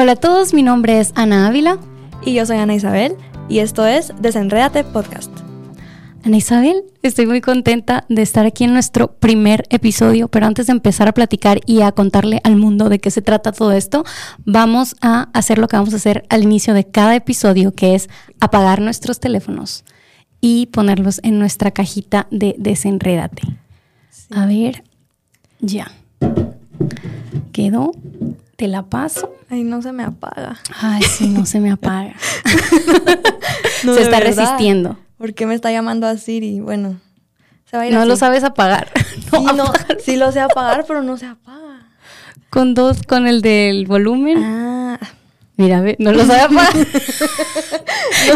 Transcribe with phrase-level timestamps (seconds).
[0.00, 1.76] Hola a todos, mi nombre es Ana Ávila.
[2.24, 3.16] Y yo soy Ana Isabel,
[3.48, 5.32] y esto es Desenrédate Podcast.
[6.22, 10.74] Ana Isabel, estoy muy contenta de estar aquí en nuestro primer episodio, pero antes de
[10.74, 14.04] empezar a platicar y a contarle al mundo de qué se trata todo esto,
[14.44, 18.08] vamos a hacer lo que vamos a hacer al inicio de cada episodio, que es
[18.38, 19.84] apagar nuestros teléfonos
[20.40, 23.42] y ponerlos en nuestra cajita de desenrédate.
[24.30, 24.84] A ver,
[25.58, 25.90] ya.
[27.50, 27.90] Quedó.
[28.58, 29.32] Te la paso.
[29.50, 30.58] Ay, no se me apaga.
[30.80, 32.16] Ay, sí, no se me apaga.
[33.82, 34.98] se está resistiendo.
[35.16, 36.58] ¿Por qué me está llamando a Siri?
[36.58, 36.96] Bueno,
[37.70, 38.90] se va a ir No lo sabes apagar.
[39.30, 39.72] sí, no,
[40.04, 41.86] sí lo sé apagar, pero no se apaga.
[42.50, 44.42] Con dos, con el del volumen.
[44.42, 44.98] Ah.
[45.56, 46.74] Mira, no lo sabe apagar.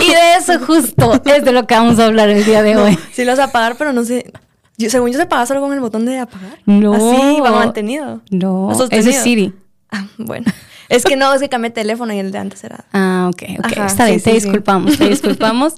[0.00, 2.96] Y de eso justo es de lo que vamos a hablar el día de hoy.
[3.12, 4.32] Sí lo sé apagar, pero no sé.
[4.78, 6.60] según yo se apaga solo con el botón de apagar.
[6.64, 6.94] No.
[6.94, 8.20] Así va mantenido.
[8.30, 9.52] No, ese es Siri.
[9.92, 10.46] Ah, bueno.
[10.88, 12.84] Es que no, es que cambié teléfono y el de antes era.
[12.92, 13.78] Ah, ok, ok.
[13.86, 15.74] Está bien, te disculpamos, te disculpamos.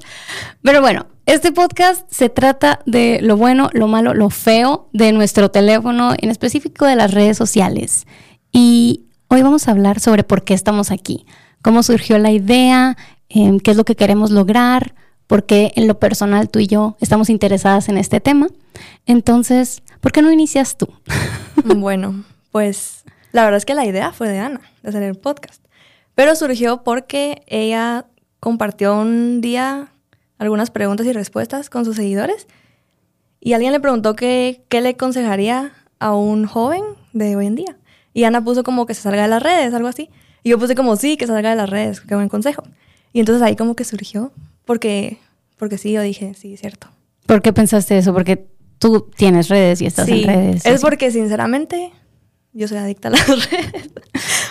[0.60, 5.52] Pero bueno, este podcast se trata de lo bueno, lo malo, lo feo de nuestro
[5.52, 8.08] teléfono, en específico de las redes sociales.
[8.50, 11.26] Y hoy vamos a hablar sobre por qué estamos aquí,
[11.62, 12.96] cómo surgió la idea,
[13.28, 14.96] em, qué es lo que queremos lograr,
[15.28, 18.48] por qué en lo personal tú y yo estamos interesadas en este tema.
[19.06, 20.88] Entonces, ¿por qué no inicias tú?
[21.76, 23.03] Bueno, pues
[23.34, 25.60] la verdad es que la idea fue de Ana, de hacer el podcast.
[26.14, 28.06] Pero surgió porque ella
[28.38, 29.88] compartió un día
[30.38, 32.46] algunas preguntas y respuestas con sus seguidores
[33.40, 37.76] y alguien le preguntó qué le aconsejaría a un joven de hoy en día.
[38.12, 40.10] Y Ana puso como que se salga de las redes, algo así.
[40.44, 42.62] Y yo puse como sí, que salga de las redes, qué buen consejo.
[43.12, 44.30] Y entonces ahí como que surgió,
[44.64, 45.18] porque,
[45.58, 46.86] porque sí, yo dije, sí, es cierto.
[47.26, 48.14] ¿Por qué pensaste eso?
[48.14, 48.46] Porque
[48.78, 50.64] tú tienes redes y estás en redes.
[50.64, 51.90] Es porque sinceramente
[52.54, 53.90] yo soy adicta a las redes.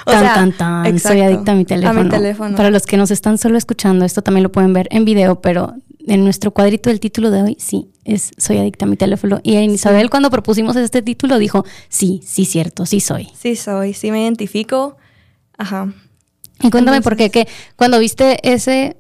[0.06, 1.00] o tan, tan, tan.
[1.00, 2.00] soy adicta a mi teléfono.
[2.00, 2.56] A mi teléfono.
[2.56, 5.74] Para los que nos están solo escuchando, esto también lo pueden ver en video, pero
[6.06, 9.40] en nuestro cuadrito del título de hoy, sí, es Soy adicta a mi teléfono.
[9.42, 13.30] Y Isabel, cuando propusimos este título, dijo, sí, sí, cierto, sí soy.
[13.40, 14.98] Sí soy, sí me identifico.
[15.58, 15.94] Ajá.
[16.62, 17.48] Y cuéntame por qué, que
[17.78, 18.98] cuando viste ese,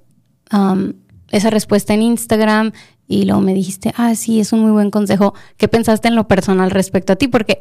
[1.31, 2.71] esa respuesta en Instagram
[3.07, 6.27] y luego me dijiste, ah, sí, es un muy buen consejo, ¿qué pensaste en lo
[6.27, 7.27] personal respecto a ti?
[7.27, 7.59] Porque,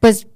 [0.00, 0.26] pues,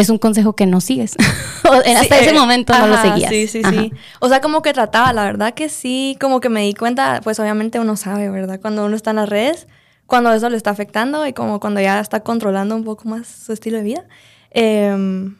[0.00, 1.16] es un consejo que no sigues.
[1.62, 3.30] Hasta ese eh, momento no lo seguías.
[3.30, 3.92] Sí, sí, sí.
[4.20, 7.38] O sea, como que trataba, la verdad que sí, como que me di cuenta, pues
[7.40, 8.60] obviamente uno sabe, ¿verdad?
[8.60, 9.66] Cuando uno está en las redes,
[10.06, 13.52] cuando eso le está afectando y como cuando ya está controlando un poco más su
[13.52, 14.04] estilo de vida.
[14.50, 15.36] Em,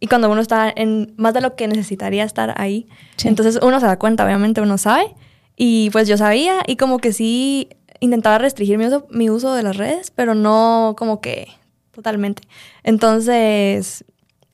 [0.00, 2.86] y cuando uno está en más de lo que necesitaría estar ahí.
[3.24, 5.14] Entonces uno se da cuenta, obviamente uno sabe.
[5.56, 7.68] Y pues yo sabía y como que sí
[8.00, 11.48] intentaba restringir mi uso, mi uso de las redes, pero no como que
[11.94, 12.42] totalmente.
[12.82, 14.04] Entonces,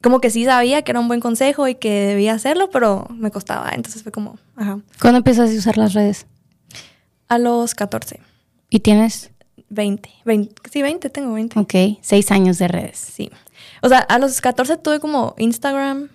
[0.01, 3.31] como que sí sabía que era un buen consejo y que debía hacerlo, pero me
[3.31, 3.71] costaba.
[3.71, 4.81] Entonces fue como, ajá.
[5.01, 6.27] ¿Cuándo empezaste a usar las redes?
[7.29, 8.21] A los 14.
[8.71, 9.31] ¿Y tienes?
[9.69, 10.11] 20.
[10.25, 10.55] 20.
[10.71, 11.59] Sí, 20, tengo 20.
[11.59, 12.99] Ok, seis años de redes.
[12.99, 13.31] Sí.
[13.83, 16.09] O sea, a los 14 tuve como Instagram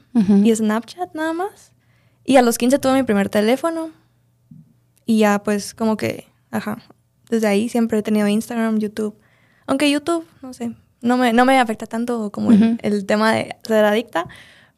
[0.44, 1.72] y Snapchat nada más.
[2.24, 3.92] Y a los 15 tuve mi primer teléfono.
[5.06, 6.82] Y ya pues como que, ajá,
[7.30, 9.16] desde ahí siempre he tenido Instagram, YouTube.
[9.68, 10.76] Aunque YouTube, no sé,
[11.06, 14.28] no me, no me afecta tanto como el, tema de ser adicta,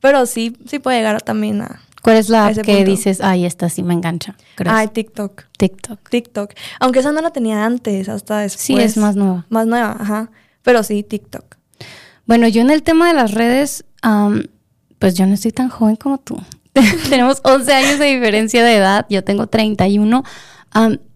[0.01, 1.81] pero sí, sí puede llegar también a...
[2.03, 4.35] ¿Cuál es la que dices, ay, esta sí me engancha?
[4.65, 5.43] Ay, TikTok.
[5.57, 6.09] TikTok.
[6.09, 6.53] TikTok.
[6.79, 8.61] Aunque esa no la tenía antes, hasta después.
[8.61, 9.45] Sí, es más nueva.
[9.49, 10.29] Más nueva, ajá.
[10.61, 11.55] Pero sí, TikTok.
[12.25, 13.85] Bueno, yo en el tema de las redes,
[14.99, 16.37] pues yo no estoy tan joven como tú.
[17.09, 20.23] Tenemos 11 años de diferencia de edad, yo tengo 31.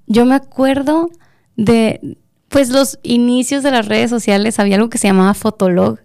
[0.08, 1.10] yo me acuerdo
[1.56, 2.18] de,
[2.52, 6.00] pues los inicios de las redes sociales había algo que se llamaba Fotolog.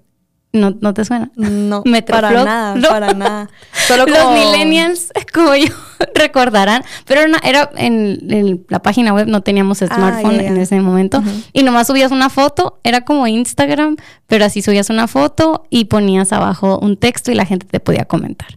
[0.52, 1.30] ¿No, ¿no te suena?
[1.34, 3.50] No, para nada, para nada.
[3.86, 5.66] Solo Los millennials, como yo,
[6.14, 6.84] recordarán.
[7.04, 11.22] Pero era, en, la página web, no teníamos ah, smartphone en ese momento.
[11.52, 13.96] Y nomás subías una foto, era como Instagram,
[14.28, 18.04] pero así subías una foto y ponías abajo un texto y la gente te podía
[18.04, 18.56] comentar.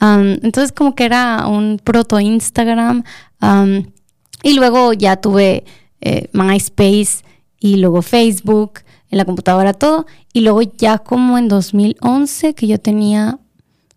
[0.00, 3.02] entonces como que era un proto Instagram.
[4.42, 5.64] y luego ya tuve
[6.00, 7.24] eh, MySpace
[7.64, 8.80] y luego Facebook,
[9.10, 10.04] en la computadora todo.
[10.34, 13.38] Y luego ya como en 2011, que yo tenía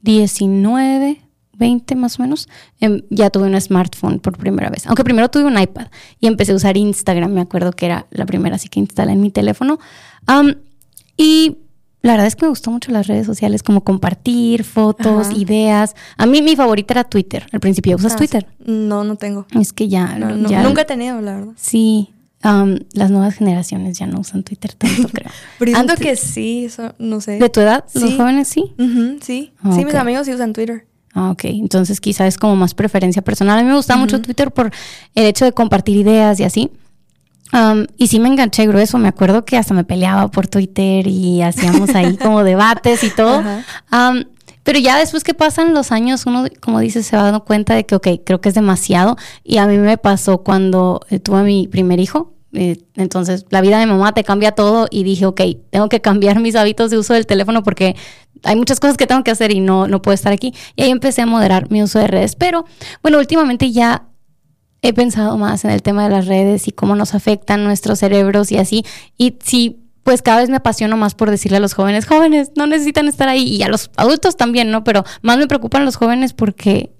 [0.03, 1.19] 19,
[1.51, 2.47] 20 más o menos,
[2.79, 4.87] em, ya tuve un smartphone por primera vez.
[4.87, 5.87] Aunque primero tuve un iPad
[6.21, 9.19] y empecé a usar Instagram, me acuerdo que era la primera así que instalé en
[9.19, 9.79] mi teléfono.
[11.17, 11.57] y
[12.03, 15.93] la verdad es que me gustó mucho las redes sociales, como compartir fotos, ideas.
[16.15, 17.47] A mí mi favorita era Twitter.
[17.51, 18.47] Al principio, ¿usas ah, Twitter?
[18.63, 19.45] No, no tengo.
[19.59, 21.53] Es que ya, Nunca he tenido, la verdad.
[21.57, 22.13] Sí.
[22.93, 25.31] Las nuevas generaciones ya no usan Twitter tanto, creo.
[25.59, 27.39] Siento que sí, eso no sé.
[27.39, 27.85] ¿De tu edad?
[27.93, 28.73] ¿Los jóvenes sí?
[29.21, 29.51] sí.
[29.75, 30.85] sí, mis amigos sí usan Twitter.
[31.13, 33.57] Ah, ok, entonces quizás es como más preferencia personal.
[33.57, 34.71] A mí me gusta mucho Twitter por
[35.15, 36.69] el hecho de compartir ideas y así.
[37.97, 41.95] y sí me enganché grueso, me acuerdo que hasta me peleaba por Twitter y hacíamos
[41.95, 43.41] ahí como debates y todo.
[44.61, 47.87] pero ya después que pasan los años, uno, como dices, se va dando cuenta de
[47.87, 49.17] que, ok, creo que es demasiado.
[49.43, 52.36] Y a mí me pasó cuando eh, tuve a mi primer hijo.
[52.53, 56.39] Eh, entonces, la vida de mamá te cambia todo y dije, ok, tengo que cambiar
[56.39, 57.95] mis hábitos de uso del teléfono porque
[58.43, 60.53] hay muchas cosas que tengo que hacer y no, no puedo estar aquí.
[60.75, 62.35] Y ahí empecé a moderar mi uso de redes.
[62.35, 62.65] Pero
[63.01, 64.07] bueno, últimamente ya
[64.81, 68.51] he pensado más en el tema de las redes y cómo nos afectan nuestros cerebros
[68.51, 68.85] y así.
[69.17, 72.67] Y sí, pues cada vez me apasiono más por decirle a los jóvenes, jóvenes, no
[72.67, 73.43] necesitan estar ahí.
[73.43, 74.83] Y a los adultos también, ¿no?
[74.83, 76.93] Pero más me preocupan los jóvenes porque,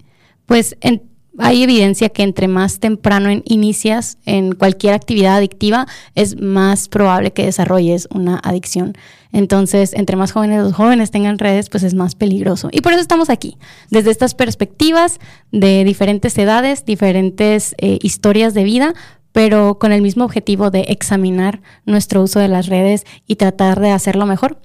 [0.46, 1.07] pues, en,
[1.38, 7.44] hay evidencia que entre más temprano inicias en cualquier actividad adictiva, es más probable que
[7.44, 8.94] desarrolles una adicción.
[9.32, 12.68] Entonces, entre más jóvenes los jóvenes tengan redes, pues es más peligroso.
[12.72, 13.58] Y por eso estamos aquí,
[13.90, 15.18] desde estas perspectivas
[15.52, 18.94] de diferentes edades, diferentes eh, historias de vida,
[19.32, 23.90] pero con el mismo objetivo de examinar nuestro uso de las redes y tratar de
[23.90, 24.58] hacerlo mejor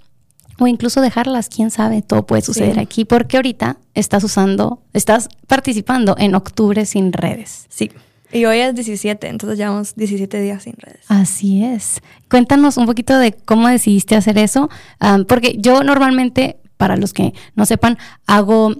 [0.59, 6.15] o incluso dejarlas, quién sabe, todo puede suceder aquí, porque ahorita estás usando, estás participando
[6.17, 7.65] en Octubre sin redes.
[7.69, 7.91] Sí.
[8.31, 11.05] Y hoy es 17, entonces llevamos 17 días sin redes.
[11.07, 12.01] Así es.
[12.29, 14.69] Cuéntanos un poquito de cómo decidiste hacer eso,
[15.27, 18.73] porque yo normalmente, para los que no sepan, hago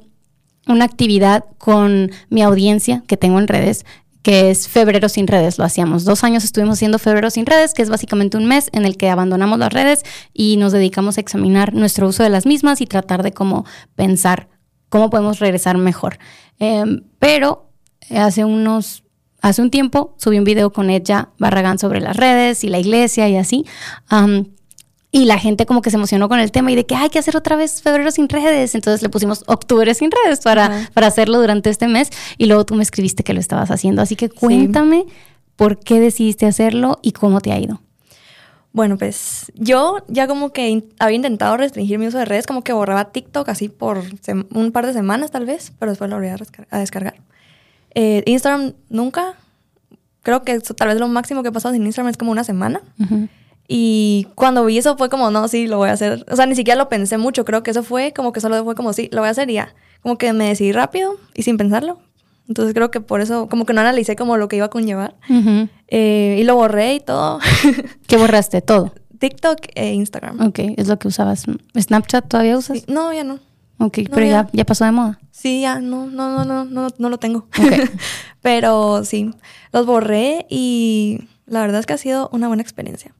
[0.65, 3.85] una actividad con mi audiencia que tengo en redes
[4.23, 5.57] que es Febrero sin redes.
[5.59, 8.85] Lo hacíamos dos años, estuvimos haciendo Febrero sin redes, que es básicamente un mes en
[8.85, 10.03] el que abandonamos las redes
[10.33, 13.65] y nos dedicamos a examinar nuestro uso de las mismas y tratar de cómo
[13.95, 14.47] pensar
[14.93, 16.19] cómo podemos regresar mejor.
[16.59, 17.71] Em, pero
[18.15, 19.03] hace unos,
[19.41, 23.27] hace un tiempo subí un video con ella Barragán sobre las redes y la iglesia
[23.27, 23.65] y así.
[25.15, 27.19] Y la gente como que se emocionó con el tema y de que hay que
[27.19, 28.73] hacer otra vez febrero sin redes.
[28.73, 32.09] Entonces le pusimos octubre sin redes para, para hacerlo durante este mes.
[32.39, 34.01] Y luego tú me escribiste que lo estabas haciendo.
[34.01, 35.05] Así que cuéntame
[35.55, 37.79] por qué decidiste hacerlo y cómo te ha ido.
[38.71, 42.73] Bueno, pues yo ya como que había intentado restringir mi uso de redes, como que
[42.73, 44.01] borraba TikTok así por
[44.49, 47.13] un par de semanas tal vez, pero después lo volví a, descargar.
[47.93, 49.35] Eh, Instagram nunca.
[50.23, 52.81] Creo que tal vez lo máximo que he pasado sin Instagram es como una semana.
[53.67, 56.25] Y cuando vi eso fue como, no, sí, lo voy a hacer.
[56.29, 57.45] O sea, ni siquiera lo pensé mucho.
[57.45, 59.53] Creo que eso fue como que solo fue como, sí, lo voy a hacer y
[59.53, 59.73] ya.
[60.01, 61.99] Como que me decidí rápido y sin pensarlo.
[62.47, 65.15] Entonces creo que por eso, como que no analicé como lo que iba a conllevar.
[65.87, 67.39] Eh, y lo borré y todo.
[68.07, 68.61] ¿Qué borraste?
[68.61, 68.93] Todo.
[69.19, 70.41] TikTok e Instagram.
[70.41, 71.45] Ok, es lo que usabas.
[71.79, 72.87] ¿Snapchat todavía usas?
[72.89, 73.39] No, ya no.
[73.77, 74.49] Ok, pero ya.
[74.51, 74.65] ya.
[74.65, 75.19] pasó de moda.
[75.31, 77.47] Sí, ya, no, no, no, no, no, no lo tengo.
[77.57, 77.83] Okay.
[78.41, 79.33] pero sí,
[79.71, 83.13] los borré y la verdad es que ha sido una buena experiencia.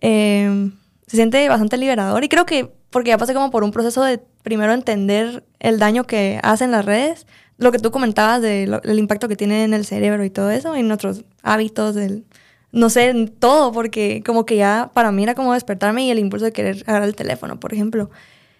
[0.00, 0.72] Em,
[1.06, 4.18] se siente bastante liberador y creo que porque ya pasé como por un proceso de
[4.42, 7.26] primero entender el daño que hacen las redes,
[7.56, 10.88] lo que tú comentabas del impacto que tiene en el cerebro y todo eso, en
[10.88, 12.24] nuestros hábitos, del,
[12.72, 16.18] no sé, en todo, porque como que ya para mí era como despertarme y el
[16.18, 18.10] impulso de querer agarrar el teléfono, por ejemplo.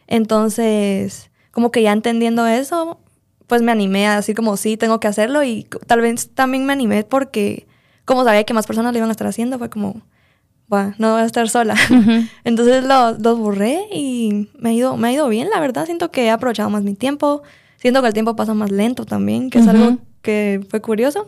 [0.07, 3.01] Entonces, como que ya entendiendo eso,
[3.47, 6.73] pues me animé a decir como sí, tengo que hacerlo y tal vez también me
[6.73, 7.67] animé porque
[8.05, 10.03] como sabía que más personas lo iban a estar haciendo, fue como,
[10.99, 11.75] no voy a estar sola.
[12.44, 15.87] Entonces los lo borré y me ha, ido, me ha ido bien, la verdad.
[15.87, 17.43] Siento que he aprovechado más mi tiempo.
[17.76, 21.27] Siento que el tiempo pasa más lento también, que es algo que fue curioso.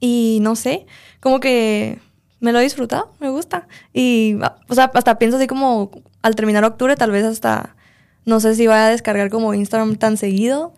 [0.00, 0.86] Y no sé,
[1.20, 1.98] como que
[2.40, 3.66] me lo he disfrutado, me gusta.
[3.92, 4.36] Y,
[4.68, 5.90] o sea, hasta pienso así como
[6.22, 7.76] al terminar octubre, tal vez hasta,
[8.24, 10.74] no sé si voy a descargar como Instagram tan seguido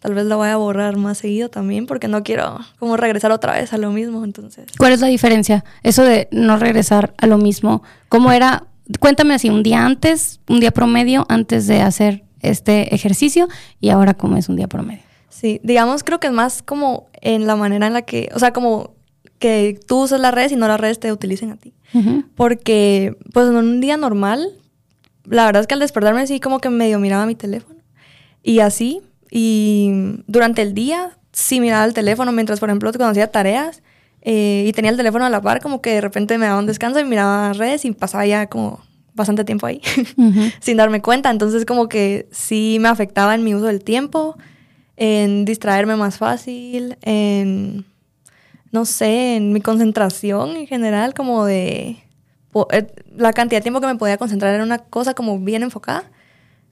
[0.00, 3.52] tal vez lo voy a borrar más seguido también porque no quiero como regresar otra
[3.52, 4.66] vez a lo mismo, entonces.
[4.78, 5.64] ¿Cuál es la diferencia?
[5.82, 8.64] Eso de no regresar a lo mismo, ¿cómo era?
[8.98, 14.14] Cuéntame así, un día antes, un día promedio antes de hacer este ejercicio y ahora
[14.14, 15.02] cómo es un día promedio.
[15.28, 18.52] Sí, digamos creo que es más como en la manera en la que, o sea,
[18.52, 18.94] como
[19.38, 21.74] que tú usas las redes y no las redes te utilicen a ti.
[22.36, 24.48] Porque pues en un día normal,
[25.24, 27.80] la verdad es que al despertarme sí como que medio miraba mi teléfono
[28.42, 33.30] y así, y durante el día sí miraba el teléfono mientras, por ejemplo, cuando hacía
[33.30, 33.82] tareas
[34.22, 36.66] eh, y tenía el teléfono a la par, como que de repente me daba un
[36.66, 38.80] descanso y miraba redes y pasaba ya como
[39.14, 39.80] bastante tiempo ahí
[40.60, 41.30] sin darme cuenta.
[41.30, 44.36] Entonces como que sí me afectaba en mi uso del tiempo,
[44.96, 47.86] en distraerme más fácil, en,
[48.72, 51.98] no sé, en mi concentración en general, como de
[52.72, 56.10] eh, la cantidad de tiempo que me podía concentrar en una cosa como bien enfocada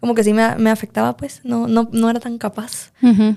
[0.00, 2.92] como que sí me, me afectaba, pues, no, no, no era tan capaz.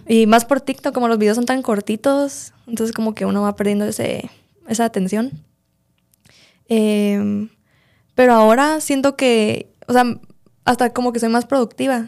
[0.08, 3.56] Y más por TikTok, como los videos son tan cortitos, entonces como que uno va
[3.56, 4.30] perdiendo ese,
[4.68, 5.32] esa atención.
[6.68, 7.50] Em,
[8.15, 10.06] pero ahora siento que, o sea,
[10.63, 12.08] hasta como que soy más productiva,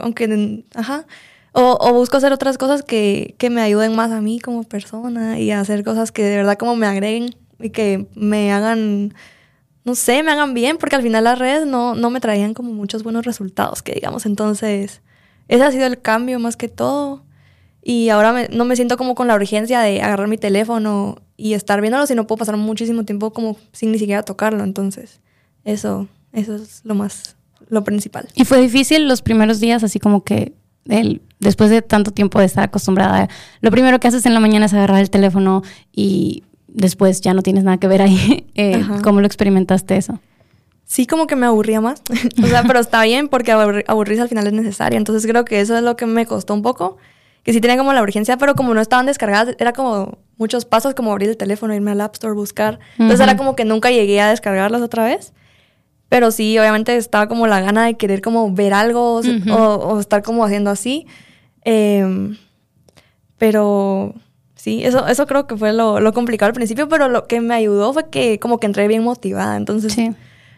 [0.00, 1.06] aunque, ajá,
[1.52, 5.50] O, busco hacer otras cosas que, que, me ayuden más a mí como persona y
[5.50, 9.14] hacer cosas que de verdad como me agreguen y que me hagan,
[9.84, 12.72] no sé, me hagan bien, porque al final las redes no, no me traían como
[12.72, 14.26] muchos buenos resultados, que digamos.
[14.26, 15.02] Entonces,
[15.48, 17.24] ese ha sido el cambio más que todo.
[17.84, 21.80] Y ahora no me siento como con la urgencia de agarrar mi teléfono y estar
[21.80, 24.62] viéndolo, sino puedo pasar muchísimo tiempo como sin ni siquiera tocarlo.
[24.62, 25.20] Entonces,
[25.64, 27.36] eso, eso es lo más,
[27.68, 28.28] lo principal.
[28.36, 30.54] ¿Y fue difícil los primeros días, así como que
[30.88, 33.28] el, después de tanto tiempo de estar acostumbrada,
[33.60, 35.62] lo primero que haces en la mañana es agarrar el teléfono
[35.92, 38.46] y después ya no tienes nada que ver ahí.
[38.54, 40.20] Eh, ¿Cómo lo experimentaste eso?
[40.84, 42.02] Sí, como que me aburría más.
[42.42, 44.98] o sea, pero está bien porque aburrirse al final es necesario.
[44.98, 46.98] Entonces creo que eso es lo que me costó un poco.
[47.44, 50.94] Que sí tenía como la urgencia, pero como no estaban descargadas, era como muchos pasos,
[50.94, 52.78] como abrir el teléfono, irme al App Store, buscar.
[52.98, 55.32] Entonces era como que nunca llegué a descargarlas otra vez.
[56.10, 60.44] Pero sí, obviamente estaba como la gana de querer como ver algo o, estar como
[60.44, 61.06] haciendo así.
[61.64, 62.36] Em,
[63.38, 64.14] pero
[64.62, 67.92] sí, eso, eso creo que fue lo, complicado al principio, pero lo que me ayudó
[67.92, 69.56] fue que como que entré bien motivada.
[69.56, 70.14] Entonces, sí.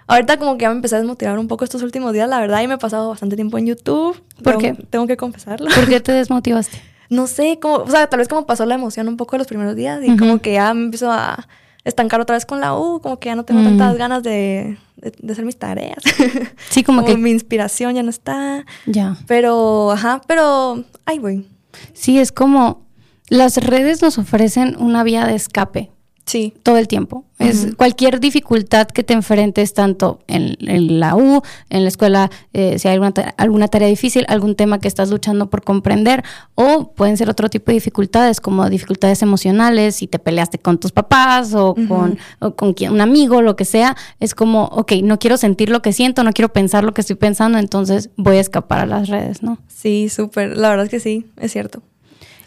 [0.07, 2.61] ahorita como que ya me empecé a desmotivar un poco estos últimos días, la verdad,
[2.63, 4.21] y me he pasado bastante tiempo en YouTube.
[4.43, 4.75] ¿Por qué?
[4.91, 5.69] Tengo que confesarlo.
[5.75, 6.79] ¿Por qué te desmotivaste?
[7.11, 9.77] no sé, como, o sea, tal vez como pasó la emoción un poco los primeros
[9.77, 11.47] días y como que ya me empiezo a
[11.85, 13.65] estancar otra vez con la U, como que ya no tengo mm.
[13.65, 16.03] tantas ganas de, de, hacer mis tareas.
[16.71, 17.17] Sí, como, que...
[17.17, 18.65] Mi inspiración ya no está.
[18.87, 19.17] Ya.
[19.27, 21.47] Pero, ajá, pero ahí voy.
[21.93, 22.84] Sí, es como
[23.29, 25.91] las redes nos ofrecen una vía de escape
[26.27, 26.55] Sí.
[26.63, 27.25] Todo el tiempo.
[27.39, 30.57] Es cualquier dificultad que te enfrentes, tanto en,
[30.99, 34.89] la U, en la escuela, eh, si hay alguna, alguna tarea difícil, algún tema que
[34.89, 40.07] estás luchando por comprender, o pueden ser otro tipo de dificultades, como dificultades emocionales, si
[40.07, 42.19] te peleaste con tus papás o con,
[42.57, 46.25] con un amigo, lo que sea, es como, ok, no quiero sentir lo que siento,
[46.25, 49.59] no quiero pensar lo que estoy pensando, entonces voy a escapar a las redes, ¿no?
[49.69, 50.57] Sí, súper.
[50.57, 51.83] La verdad es que sí, es cierto.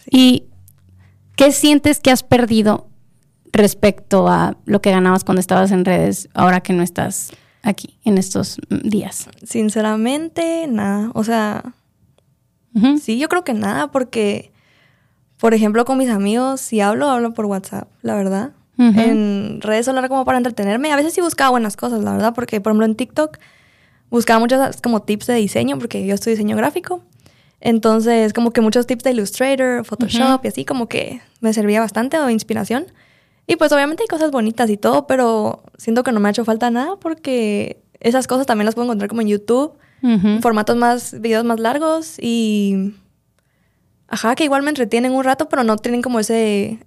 [0.09, 0.45] ¿Y
[1.37, 2.89] qué sientes que has perdido?
[3.51, 7.31] respecto a lo que ganabas cuando estabas en redes, ahora que no estás
[7.63, 9.29] aquí en estos días?
[9.43, 11.11] Sinceramente, nada.
[11.13, 11.73] O sea,
[13.01, 14.51] sí, yo creo que nada, porque,
[15.39, 18.51] por ejemplo, con mis amigos, si hablo, hablo por WhatsApp, la verdad.
[18.79, 20.91] En redes solo como para entretenerme.
[20.91, 23.39] A veces sí buscaba buenas cosas, la verdad, porque, por ejemplo, en TikTok
[24.11, 27.01] buscaba muchos como tips de diseño, porque yo estoy diseño gráfico.
[27.59, 32.19] Entonces, como que muchos tips de Illustrator, Photoshop y así, como que me servía bastante
[32.19, 32.85] o inspiración.
[33.47, 36.45] Y pues obviamente hay cosas bonitas y todo, pero siento que no me ha hecho
[36.45, 39.73] falta nada porque esas cosas también las puedo encontrar como en YouTube,
[40.03, 42.93] en formatos más, videos más largos y...
[44.09, 46.79] Ajá, que igual me entretienen un rato, pero no tienen como ese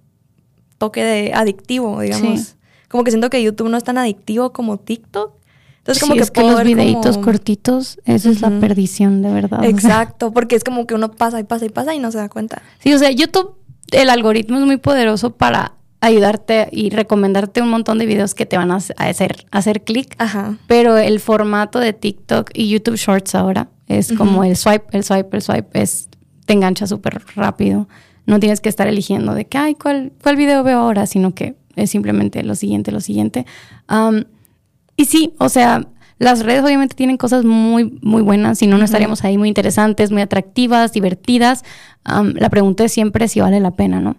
[0.79, 2.55] toque de adictivo, digamos.
[2.87, 5.33] Como que siento que YouTube no es tan adictivo como TikTok.
[5.81, 9.65] Entonces, como que, es que los videitos cortitos, eso es la perdición, de verdad.
[9.65, 12.29] Exacto, porque es como que uno pasa y pasa y pasa y no se da
[12.29, 12.61] cuenta.
[12.79, 13.55] Sí, o sea, YouTube,
[13.91, 18.57] el algoritmo es muy poderoso para ayudarte y recomendarte un montón de videos que te
[18.57, 20.15] van a hacer, hacer clic.
[20.67, 25.35] Pero el formato de TikTok y YouTube Shorts ahora es como el swipe, el swipe,
[25.35, 26.09] el swipe, es,
[26.45, 27.87] te engancha súper rápido.
[28.27, 31.07] No tienes que estar eligiendo de que, ay, ¿cuál, ¿cuál video veo ahora?
[31.07, 33.45] Sino que es simplemente lo siguiente, lo siguiente.
[34.95, 38.85] Y sí, o sea, las redes obviamente tienen cosas muy, muy buenas, si no, no
[38.85, 41.63] estaríamos ahí muy interesantes, muy atractivas, divertidas.
[42.05, 44.15] la pregunta es siempre si vale la pena, ¿no?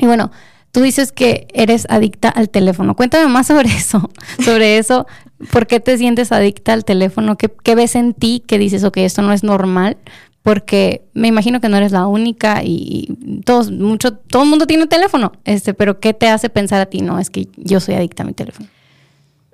[0.00, 0.30] Y bueno,
[0.70, 2.94] Tú dices que eres adicta al teléfono.
[2.94, 4.10] Cuéntame más sobre eso,
[4.44, 5.06] sobre eso.
[5.50, 7.36] ¿Por qué te sientes adicta al teléfono?
[7.36, 9.96] ¿Qué, ves en ti que dices, ok, esto no es normal?
[10.42, 13.08] Porque me imagino que no eres la única y
[13.44, 15.32] todos, mucho, todo el mundo tiene teléfono.
[15.44, 17.00] Este, pero ¿qué te hace pensar a ti?
[17.00, 18.68] No, es que yo soy adicta a mi teléfono.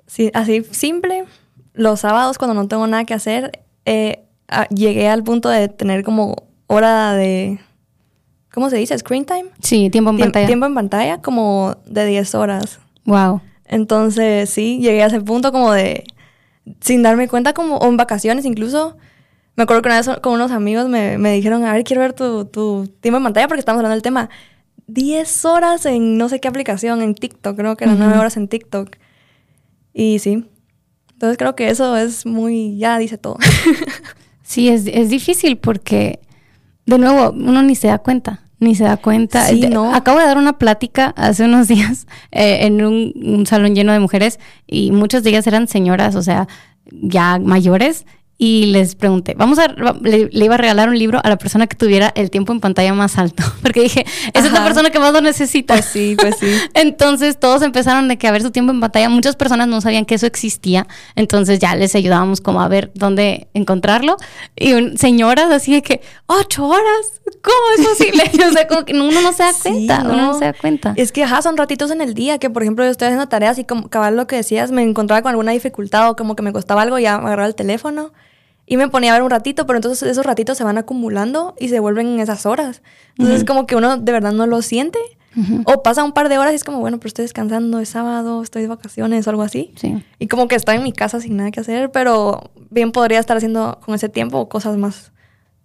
[0.07, 1.25] Sí, así simple.
[1.73, 4.23] Los sábados cuando no tengo nada que hacer, eh,
[4.69, 6.35] llegué al punto de tener como
[6.67, 7.59] hora de
[8.55, 8.97] ¿cómo se dice?
[8.97, 9.45] Screen time.
[9.59, 10.47] Sí, tiempo en pantalla.
[10.47, 12.79] Tiempo en pantalla, como de 10 horas.
[13.03, 13.41] Wow.
[13.65, 16.05] Entonces, sí, llegué a ese punto como de,
[16.79, 18.95] sin darme cuenta, como, o en vacaciones incluso.
[19.57, 22.45] Me acuerdo que una vez con unos amigos me, dijeron, a ver, quiero ver tu,
[23.01, 24.29] tiempo en pantalla porque estamos hablando del tema.
[24.87, 28.47] 10 horas en no sé qué aplicación, en TikTok, creo que eran 9 horas en
[28.47, 28.95] TikTok.
[29.95, 30.45] Y sí.
[31.13, 33.37] Entonces creo que eso es muy, ya dice todo.
[34.43, 36.19] sí, es, es difícil porque,
[36.85, 39.47] de nuevo, uno ni se da cuenta ni se da cuenta.
[39.93, 44.39] Acabo de dar una plática hace unos días eh, en un, salón lleno de mujeres
[44.67, 46.47] y muchas de ellas eran señoras, o sea,
[46.91, 48.05] ya mayores.
[48.37, 49.67] Y les pregunté, vamos a,
[50.01, 52.93] le, iba a regalar un libro a la persona que tuviera el tiempo en pantalla
[52.93, 55.75] más alto, porque dije, esa es la persona que más lo necesita.
[55.75, 56.47] Pues sí, pues sí.
[56.73, 60.05] entonces todos empezaron de que a ver su tiempo en pantalla, muchas personas no sabían
[60.05, 64.17] que eso existía, entonces ya les ayudábamos como a ver dónde encontrarlo,
[64.57, 68.23] y señoras así de que, ocho horas, ¿cómo es posible?
[68.49, 70.93] o sea, como que uno no se da cuenta, uno no se da cuenta.
[70.97, 73.57] Es que, ajá, son ratitos en el día, que por ejemplo yo estoy haciendo tareas
[73.59, 76.51] y como cabal lo que decías, me encontraba con alguna dificultad o como que me
[76.51, 78.11] costaba algo y ya agarraba el teléfono
[78.65, 81.69] y me ponía a ver un ratito, pero entonces esos ratitos se van acumulando y
[81.69, 82.81] se vuelven en esas horas.
[83.11, 84.99] Entonces es como que uno de verdad no lo siente.
[85.65, 88.41] O pasa un par de horas y es como, bueno, pero estoy descansando, es sábado,
[88.41, 89.73] estoy de vacaciones o algo así.
[89.75, 90.01] Sí.
[90.17, 93.35] Y como que estoy en mi casa sin nada que hacer, pero bien podría estar
[93.35, 95.11] haciendo con ese tiempo cosas más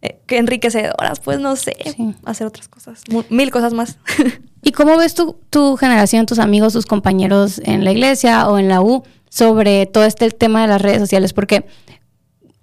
[0.02, 1.76] eh, que enriquecedoras, pues no sé,
[2.24, 3.98] hacer otras cosas, mil cosas más.
[4.62, 8.68] ¿Y cómo ves tu, tu generación, tus amigos, tus compañeros en la iglesia o en
[8.68, 11.32] la U sobre todo este tema de las redes sociales?
[11.32, 11.66] Porque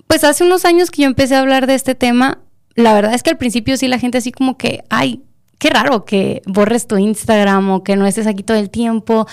[0.08, 2.40] pues hace unos años que yo empecé a hablar de este tema,
[2.76, 5.24] la verdad es que al principio sí la gente así como que, ay,
[5.60, 9.28] qué raro que borres tu Instagram o que no estés aquí todo el tiempo.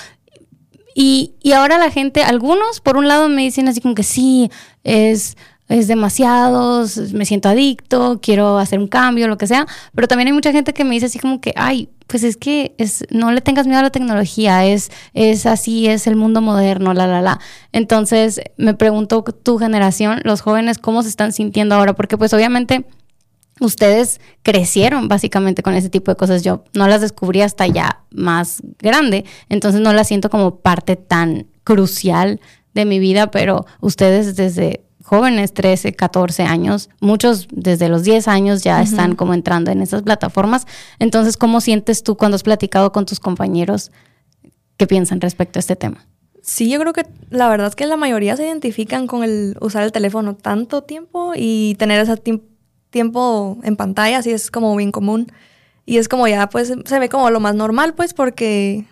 [0.94, 4.50] Y, y ahora la gente, algunos por un lado me dicen así como que sí,
[4.84, 5.36] es
[5.68, 10.34] es demasiado, me siento adicto, quiero hacer un cambio, lo que sea, pero también hay
[10.34, 13.40] mucha gente que me dice así como que, ay, pues es que es, no le
[13.40, 17.40] tengas miedo a la tecnología, es, es así, es el mundo moderno, la, la, la.
[17.72, 21.94] Entonces, me pregunto tu generación, los jóvenes, ¿cómo se están sintiendo ahora?
[21.94, 22.84] Porque pues obviamente
[23.60, 26.42] ustedes crecieron básicamente con ese tipo de cosas.
[26.42, 31.46] Yo no las descubrí hasta ya más grande, entonces no las siento como parte tan
[31.62, 32.40] crucial
[32.74, 38.64] de mi vida, pero ustedes desde jóvenes, 13, 14 años, muchos desde los 10 años
[38.64, 40.66] ya están como entrando en esas plataformas.
[40.98, 43.92] Entonces, ¿cómo sientes tú cuando has platicado con tus compañeros
[44.78, 46.06] qué piensan respecto a este tema?
[46.40, 49.82] Sí, yo creo que la verdad es que la mayoría se identifican con el usar
[49.82, 52.16] el teléfono tanto tiempo y tener ese
[52.90, 55.30] tiempo en pantalla, así es como bien común.
[55.86, 58.86] Y es como ya, pues, se ve como lo más normal, pues, porque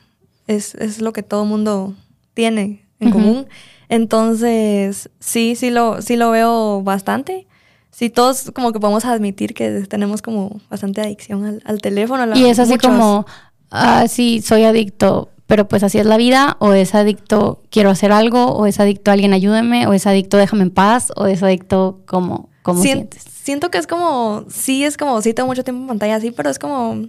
[0.47, 1.95] es, es lo que todo mundo
[2.35, 3.47] tiene en común.
[3.93, 7.47] Entonces, sí, sí lo, sí lo veo bastante.
[7.91, 12.35] Sí, todos como que podemos admitir que tenemos como bastante adicción al, teléfono.
[12.35, 13.27] y es así como,
[13.71, 18.13] ah, sí, soy adicto, pero pues así es la vida, o es adicto, quiero hacer
[18.13, 22.01] algo, o es adicto, alguien ayúdeme, o es adicto, déjame en paz, o es adicto,
[22.07, 23.23] como, ¿cómo sientes?
[23.25, 26.49] Siento que es como, sí, es como, sí tengo mucho tiempo en pantalla, sí, pero
[26.49, 27.09] es como,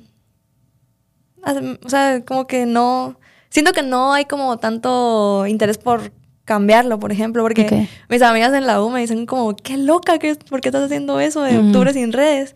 [1.46, 3.17] o sea, como que no,
[3.50, 6.12] siento que no hay como tanto interés por
[6.46, 10.36] cambiarlo, por ejemplo, porque mis amigas en la U me dicen como, qué loca, ¿qué,
[10.36, 12.56] ¿por qué estás haciendo eso de octubre sin redes?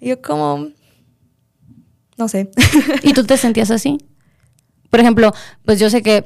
[0.00, 0.68] Y yo como,
[2.16, 2.50] no sé.
[3.02, 3.98] ¿Y tú te sentías así?
[4.90, 6.24] Por ejemplo, pues yo sé que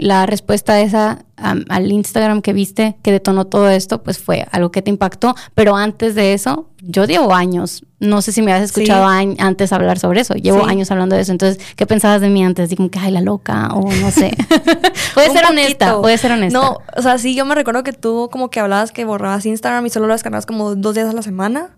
[0.00, 4.82] la, respuesta esa al Instagram que viste, que detonó todo esto, pues fue algo que
[4.82, 5.34] te impactó.
[5.54, 9.98] Pero antes de eso, yo llevo años, no sé si me habías escuchado antes hablar
[9.98, 11.32] sobre eso, llevo años hablando de eso.
[11.32, 12.70] Entonces, ¿qué pensabas de mí antes?
[12.70, 14.36] Digo, que, ay, la loca, o no sé.
[15.14, 16.58] puede ser honesta, puede ser honesta.
[16.58, 19.86] No, o sea, sí, yo me recuerdo que tú como que hablabas que borrabas Instagram
[19.86, 21.70] y solo lo descargabas como dos días a la semana.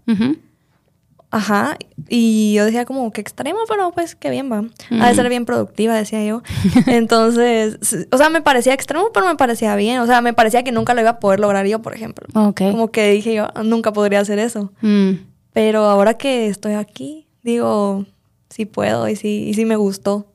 [1.30, 1.76] Ajá,
[2.08, 4.64] y yo decía como que extremo, pero pues qué bien va.
[4.98, 6.42] Ha de ser bien productiva, decía yo.
[6.86, 10.00] Entonces, o sea, me parecía extremo, pero me parecía bien.
[10.00, 12.26] O sea, me parecía que nunca lo iba a poder lograr yo, por ejemplo.
[12.32, 14.72] Como que dije yo, nunca podría hacer eso.
[14.80, 15.16] Mm.
[15.52, 18.06] Pero ahora que estoy aquí, digo,
[18.48, 20.32] sí puedo y sí, y sí me gustó.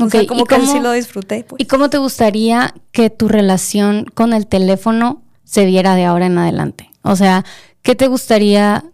[0.00, 1.44] O sea, como que sí lo disfruté.
[1.48, 1.60] Pues.
[1.60, 6.38] ¿Y cómo te gustaría que tu relación con el teléfono se viera de ahora en
[6.38, 6.90] adelante?
[7.02, 7.44] O sea,
[7.82, 8.84] ¿qué te gustaría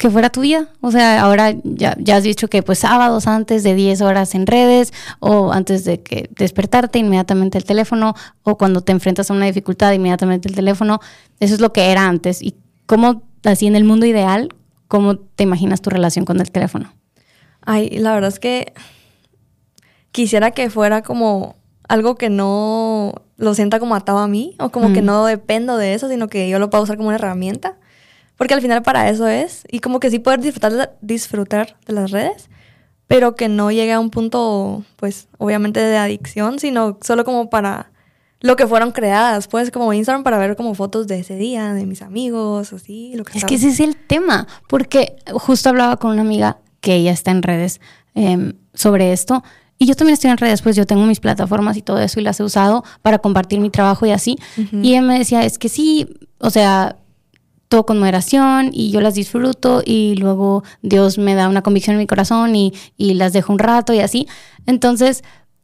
[0.00, 0.66] que fuera tu vida.
[0.80, 4.46] O sea, ahora ya, ya has dicho que pues sábados antes de 10 horas en
[4.46, 9.44] redes o antes de que despertarte inmediatamente el teléfono o cuando te enfrentas a una
[9.44, 11.00] dificultad inmediatamente el teléfono.
[11.38, 12.40] Eso es lo que era antes.
[12.40, 12.54] ¿Y
[12.86, 14.54] cómo, así en el mundo ideal,
[14.88, 16.94] cómo te imaginas tu relación con el teléfono?
[17.60, 18.72] Ay, la verdad es que
[20.12, 21.56] quisiera que fuera como
[21.88, 25.92] algo que no lo sienta como atado a mí o como que no dependo de
[25.92, 27.76] eso, sino que yo lo puedo usar como una herramienta.
[28.40, 29.64] Porque al final para eso es.
[29.70, 32.48] Y como que sí poder disfrutar disfrutar de las redes,
[33.06, 37.90] pero que no llegue a un punto, pues, obviamente de adicción, sino solo como para
[38.40, 41.84] lo que fueron creadas, pues, como Instagram para ver como fotos de ese día, de
[41.84, 46.12] mis amigos, así, lo que Es que ese es el tema, porque justo hablaba con
[46.12, 47.78] una amiga que ella está en redes
[48.14, 49.44] em, sobre esto.
[49.76, 52.22] Y yo también estoy en redes, pues yo tengo mis plataformas y todo eso y
[52.22, 54.38] las he usado para compartir mi trabajo y así.
[54.72, 56.06] Y ella me decía, es que sí,
[56.38, 56.96] o sea,
[57.70, 62.00] todo con moderación y yo las disfruto y luego Dios me da una convicción en
[62.00, 64.26] mi corazón y, las dejo un rato y así.
[64.66, 65.22] Entonces,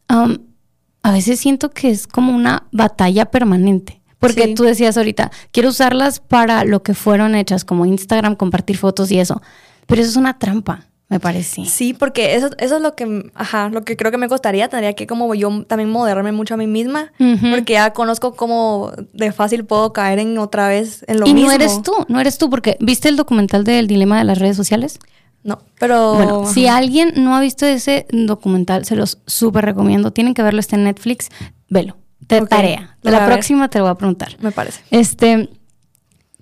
[0.09, 6.21] a veces siento que es como una batalla permanente Porque tú decías ahorita, quiero usarlas
[6.21, 9.43] para lo que fueron hechas, como Instagram, compartir fotos y eso.
[9.87, 11.65] Pero eso es una trampa me parece.
[11.67, 14.69] Sí, porque eso, eso es lo que, ajá, lo que creo que me costaría.
[14.69, 17.13] Tendría que como yo también moderarme mucho a mí misma,
[17.51, 21.41] porque ya conozco cómo de fácil puedo caer en otra vez en lo mismo.
[21.41, 24.39] Y no eres tú, no eres tú, porque ¿viste el documental del dilema de las
[24.39, 24.99] redes sociales?
[25.45, 26.15] No, pero...
[26.15, 30.13] Bueno, si alguien no ha visto ese documental, se los súper recomiendo.
[30.13, 31.29] Tienen que verlo, está en Netflix.
[31.69, 31.97] Velo.
[32.27, 32.97] Te tarea.
[33.03, 34.37] la próxima te lo voy a preguntar.
[34.41, 34.83] Me parece.
[34.91, 35.49] Este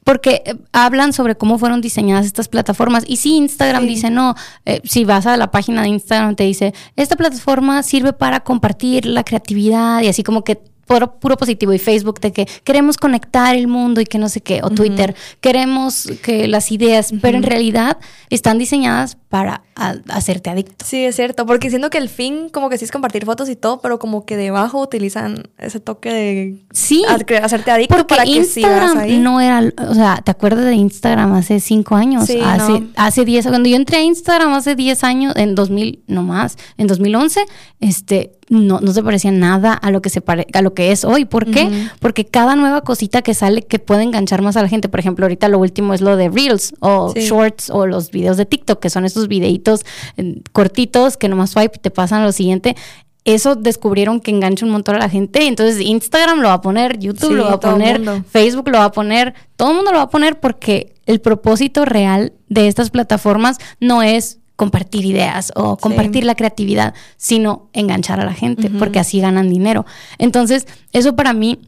[0.05, 3.05] porque eh, hablan sobre cómo fueron diseñadas estas plataformas.
[3.07, 4.35] Y si Instagram dice, no,
[4.67, 9.07] eh, si vas a la página de Instagram, te dice, esta plataforma sirve para compartir
[9.07, 13.55] la creatividad y así como que puro, puro, positivo y Facebook de que queremos conectar
[13.55, 17.43] el mundo y que no sé qué, o Twitter, queremos que las ideas, pero en
[17.43, 17.99] realidad
[18.31, 19.63] están diseñadas para
[20.09, 20.85] hacerte adicto.
[20.85, 23.57] Sí, es cierto, porque siento que el fin como que sí es compartir fotos y
[23.57, 28.31] todo, pero como que debajo utilizan ese toque de sí, hacerte adicto porque para que
[28.31, 29.19] Instagram ahí.
[29.19, 32.27] no era, o sea, ¿te acuerdas de Instagram hace cinco años?
[32.27, 36.23] Sí, hace, hace diez, cuando yo entré a Instagram hace diez años, en 2000, no
[36.23, 37.45] más, en 2011,
[37.81, 41.05] este, no, no se parecía nada a lo que se pare, a lo que es
[41.05, 41.25] hoy.
[41.25, 41.89] ¿Por qué?
[42.01, 45.25] Porque cada nueva cosita que sale que puede enganchar más a la gente, por ejemplo,
[45.25, 48.91] ahorita lo último es lo de Reels o Shorts o los videos de TikTok, que
[48.91, 49.85] son estos videitos
[50.17, 52.77] eh, cortitos que nomás swipe te pasan a lo siguiente.
[53.25, 55.47] Eso descubrieron que engancha un montón a la gente.
[55.47, 58.93] Entonces Instagram lo va a poner, YouTube lo va a poner, Facebook lo va a
[58.93, 63.59] poner, todo el mundo lo va a poner porque el propósito real de estas plataformas
[63.81, 69.21] no es compartir ideas o compartir la creatividad, sino enganchar a la gente, porque así
[69.21, 69.85] ganan dinero.
[70.19, 71.61] Entonces, eso para mí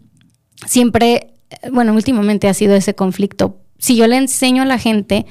[0.66, 3.58] siempre, eh, bueno, últimamente ha sido ese conflicto.
[3.78, 5.26] Si yo le enseño a la gente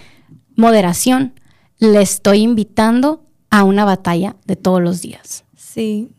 [0.56, 1.40] moderación,
[1.80, 5.46] le estoy invitando a una batalla de todos los días.
[5.56, 6.12] Sí,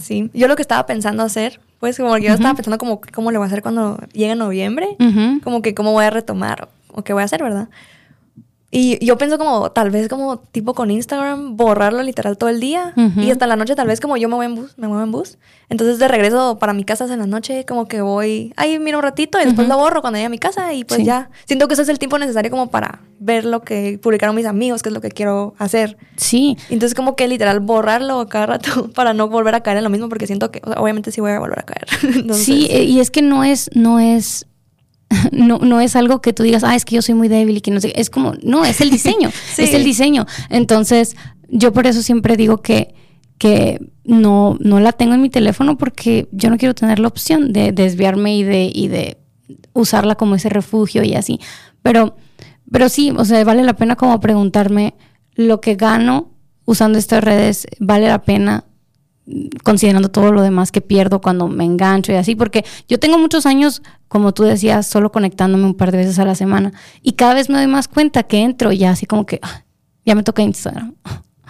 [0.00, 0.30] sí.
[0.34, 3.46] Yo lo que estaba pensando hacer, pues como yo estaba pensando como cómo le voy
[3.46, 4.96] a hacer cuando llegue noviembre,
[5.42, 7.68] como que cómo voy a retomar o qué voy a hacer, ¿verdad?
[8.72, 12.92] Y yo pienso como, tal vez como tipo con Instagram, borrarlo literal todo el día.
[13.16, 15.10] Y hasta la noche, tal vez como yo me voy en bus, me muevo en
[15.10, 15.38] bus.
[15.68, 19.02] Entonces de regreso para mi casa en la noche, como que voy, ahí miro un
[19.02, 21.30] ratito y después lo borro cuando llegue a mi casa y pues ya.
[21.46, 24.82] Siento que ese es el tiempo necesario como para ver lo que publicaron mis amigos,
[24.82, 25.96] qué es lo que quiero hacer.
[26.16, 26.56] Sí.
[26.70, 30.08] Entonces como que literal borrarlo cada rato para no volver a caer en lo mismo
[30.08, 31.86] porque siento que, obviamente sí voy a volver a caer.
[32.34, 34.46] Sí, y es que no es, no es
[35.32, 37.60] no, no es algo que tú digas, ah, es que yo soy muy débil y
[37.60, 37.92] que no sé.
[37.96, 39.30] Es como, no, es el diseño.
[39.58, 40.26] Es el diseño.
[40.48, 41.16] Entonces,
[41.48, 42.94] yo por eso siempre digo que,
[43.38, 47.52] que no, no la tengo en mi teléfono porque yo no quiero tener la opción
[47.52, 49.18] de desviarme y de, y de
[49.72, 51.40] usarla como ese refugio y así.
[51.82, 52.16] Pero,
[52.70, 54.94] pero sí, o sea, vale la pena como preguntarme
[55.34, 56.30] lo que gano
[56.64, 58.64] usando estas redes, vale la pena
[59.62, 63.46] considerando todo lo demás que pierdo cuando me engancho y así, porque yo tengo muchos
[63.46, 67.34] años, como tú decías, solo conectándome un par de veces a la semana y cada
[67.34, 69.64] vez me doy más cuenta que entro ya así como que ah,
[70.04, 70.94] ya me toca Instagram.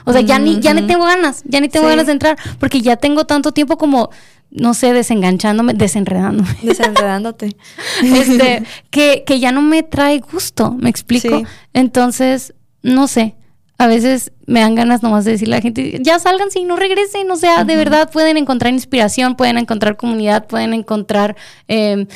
[0.07, 2.81] O sea, ya ni ya ni tengo ganas, ya ni tengo ganas de entrar porque
[2.81, 4.09] ya tengo tanto tiempo como
[4.51, 6.49] no sé, desenganchándome, desenredándome.
[6.62, 7.57] Desenredándote.
[8.03, 11.43] este, que, que ya no me trae gusto, ¿me explico?
[11.73, 13.37] Entonces, no sé,
[13.81, 16.77] a veces me dan ganas nomás de decirle a la gente, ya salgan si no
[16.77, 21.35] regresen, o sea, de verdad pueden encontrar inspiración, pueden encontrar comunidad, pueden encontrar
[21.66, 22.07] em,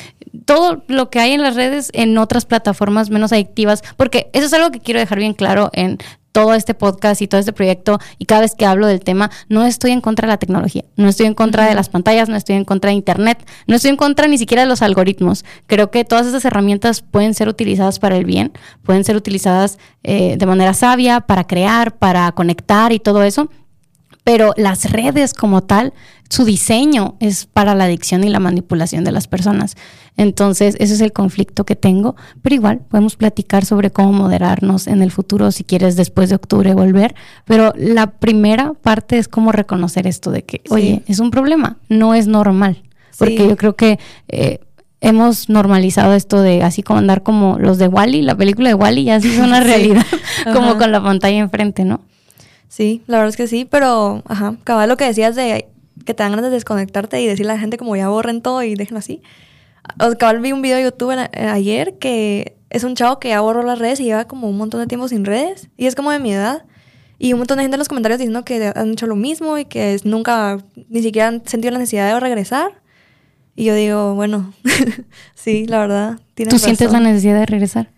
[0.45, 4.53] todo lo que hay en las redes en otras plataformas menos adictivas, porque eso es
[4.53, 5.97] algo que quiero dejar bien claro en
[6.35, 9.63] todo este podcast y todo este proyecto y cada vez que hablo del tema, no
[9.63, 12.57] estoy en contra de la tecnología, no estoy en contra de las pantallas, no estoy
[12.57, 15.45] en contra de Internet, no estoy en contra ni siquiera de los algoritmos.
[15.65, 18.51] Creo que todas esas herramientas pueden ser utilizadas para el bien,
[18.83, 23.49] pueden ser utilizadas eh, de manera sabia para crear, para conectar y todo eso
[24.25, 25.93] pero las redes como tal,
[26.29, 29.77] su diseño es para la adicción y la manipulación de las personas.
[30.17, 35.03] Entonces, ese es el conflicto que tengo, pero igual podemos platicar sobre cómo moderarnos en
[35.03, 37.13] el futuro, si quieres después de octubre volver,
[37.45, 42.15] pero la primera parte es cómo reconocer esto de que, oye, es un problema, no
[42.15, 42.81] es normal,
[43.17, 43.99] porque yo creo que...
[44.27, 44.59] Eh,
[45.01, 49.03] hemos normalizado esto de así como andar como los de Wally, la película de Wally,
[49.03, 50.03] ya así es una realidad,
[50.53, 52.01] como con la pantalla enfrente, ¿no?
[52.67, 55.67] Sí, la verdad es que sí, pero, ajá, cabal lo que decías de
[56.05, 58.63] que te dan ganas de desconectarte y decirle a la gente como ya borren todo
[58.63, 59.21] y déjenlo así.
[60.17, 63.79] Cabal vi un video de YouTube ayer que es un chavo que ya borró las
[63.79, 66.33] redes y lleva como un montón de tiempo sin redes y es como de mi
[66.33, 66.65] edad.
[67.17, 69.65] Y un montón de gente en los comentarios diciendo que han hecho lo mismo y
[69.65, 70.57] que nunca,
[70.89, 72.81] ni siquiera han sentido la necesidad de regresar.
[73.55, 74.53] Y yo digo, bueno,
[75.35, 76.19] sí, la verdad.
[76.49, 77.89] ¿Tú sientes la necesidad de regresar?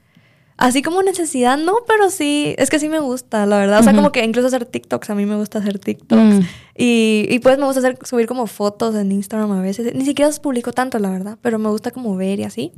[0.58, 3.80] Así como necesidad, no, pero sí, es que sí me gusta, la verdad.
[3.80, 6.36] O sea, como que incluso hacer TikToks, a mí me gusta hacer TikToks.
[6.36, 6.40] Mm.
[6.76, 9.94] Y, y, pues me gusta hacer, subir como fotos en Instagram a veces.
[9.94, 12.74] Ni siquiera los publico tanto, la verdad, pero me gusta como ver y así.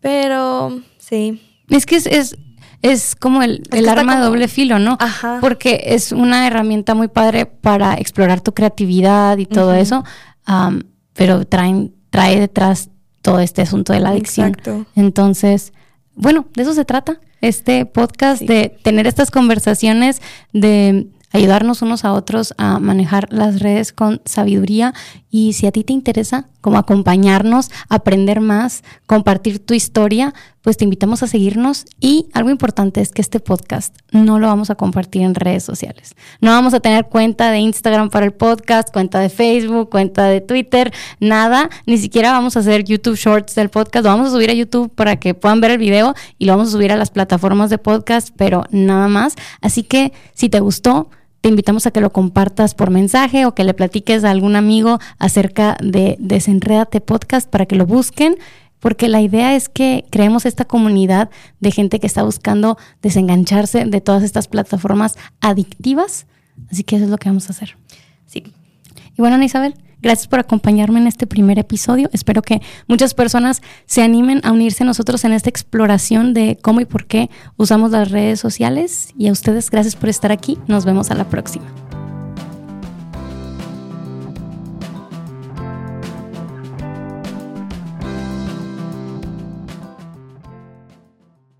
[0.00, 1.40] Pero sí.
[1.68, 2.36] Es que es,
[2.82, 4.96] es, como el, arma de doble filo, ¿no?
[4.98, 5.38] Ajá.
[5.40, 10.02] Porque es una herramienta muy padre para explorar tu creatividad y todo eso,
[11.12, 12.90] pero traen, trae detrás
[13.22, 14.48] todo este asunto de la adicción.
[14.48, 14.86] Exacto.
[14.96, 15.72] Entonces
[16.20, 20.20] bueno, de eso se trata este podcast, de tener estas conversaciones,
[20.52, 24.92] de ayudarnos unos a otros a manejar las redes con sabiduría.
[25.30, 30.84] Y si a ti te interesa como acompañarnos, aprender más, compartir tu historia, pues te
[30.84, 35.22] invitamos a seguirnos y algo importante es que este podcast no lo vamos a compartir
[35.22, 36.14] en redes sociales.
[36.40, 40.40] No vamos a tener cuenta de Instagram para el podcast, cuenta de Facebook, cuenta de
[40.40, 44.50] Twitter, nada, ni siquiera vamos a hacer YouTube Shorts del podcast, lo vamos a subir
[44.50, 47.10] a YouTube para que puedan ver el video y lo vamos a subir a las
[47.10, 49.34] plataformas de podcast, pero nada más.
[49.60, 51.08] Así que si te gustó,
[51.40, 54.98] te invitamos a que lo compartas por mensaje o que le platiques a algún amigo
[55.18, 58.36] acerca de Desenredate Podcast para que lo busquen,
[58.80, 64.00] porque la idea es que creemos esta comunidad de gente que está buscando desengancharse de
[64.00, 66.26] todas estas plataformas adictivas.
[66.70, 67.76] Así que eso es lo que vamos a hacer.
[68.26, 68.44] Sí.
[69.16, 72.08] Y bueno, Ana Isabel, Gracias por acompañarme en este primer episodio.
[72.12, 76.80] Espero que muchas personas se animen a unirse a nosotros en esta exploración de cómo
[76.80, 79.12] y por qué usamos las redes sociales.
[79.18, 80.58] Y a ustedes, gracias por estar aquí.
[80.66, 81.99] Nos vemos a la próxima.